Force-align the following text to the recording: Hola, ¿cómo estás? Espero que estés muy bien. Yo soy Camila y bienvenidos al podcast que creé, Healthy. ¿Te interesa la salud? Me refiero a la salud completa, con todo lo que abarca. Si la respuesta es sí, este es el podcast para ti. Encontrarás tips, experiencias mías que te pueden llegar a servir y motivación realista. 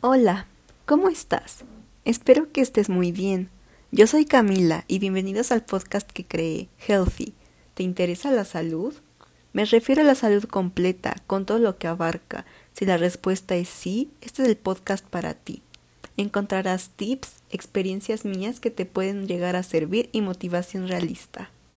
Hola, 0.00 0.46
¿cómo 0.84 1.08
estás? 1.08 1.58
Espero 2.04 2.50
que 2.50 2.62
estés 2.62 2.88
muy 2.88 3.12
bien. 3.12 3.48
Yo 3.92 4.08
soy 4.08 4.24
Camila 4.24 4.84
y 4.88 4.98
bienvenidos 4.98 5.52
al 5.52 5.62
podcast 5.64 6.10
que 6.10 6.24
creé, 6.24 6.68
Healthy. 6.84 7.32
¿Te 7.74 7.84
interesa 7.84 8.32
la 8.32 8.44
salud? 8.44 8.92
Me 9.52 9.64
refiero 9.64 10.02
a 10.02 10.04
la 10.04 10.16
salud 10.16 10.42
completa, 10.44 11.14
con 11.28 11.46
todo 11.46 11.60
lo 11.60 11.78
que 11.78 11.86
abarca. 11.86 12.44
Si 12.72 12.86
la 12.86 12.96
respuesta 12.96 13.54
es 13.54 13.68
sí, 13.68 14.10
este 14.20 14.42
es 14.42 14.48
el 14.48 14.56
podcast 14.56 15.06
para 15.06 15.34
ti. 15.34 15.62
Encontrarás 16.16 16.90
tips, 16.90 17.36
experiencias 17.50 18.24
mías 18.24 18.58
que 18.58 18.72
te 18.72 18.84
pueden 18.84 19.28
llegar 19.28 19.54
a 19.54 19.62
servir 19.62 20.08
y 20.10 20.22
motivación 20.22 20.88
realista. 20.88 21.50